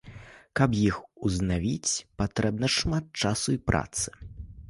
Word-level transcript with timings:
Каб 0.59 0.69
іх 0.85 0.95
узнавіць, 1.29 2.01
патрэбна 2.23 2.67
шмат 2.79 3.05
часу 3.27 3.47
і 3.59 3.63
працы. 3.71 4.07